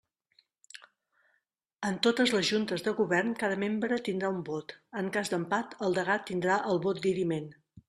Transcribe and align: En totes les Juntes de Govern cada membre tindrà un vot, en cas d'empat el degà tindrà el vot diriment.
En 1.89 1.99
totes 2.07 2.33
les 2.37 2.47
Juntes 2.53 2.85
de 2.87 2.93
Govern 3.01 3.29
cada 3.45 3.59
membre 3.65 4.01
tindrà 4.09 4.33
un 4.39 4.41
vot, 4.49 4.75
en 5.03 5.13
cas 5.19 5.33
d'empat 5.35 5.79
el 5.89 6.01
degà 6.01 6.19
tindrà 6.33 6.61
el 6.75 6.85
vot 6.89 7.07
diriment. 7.09 7.49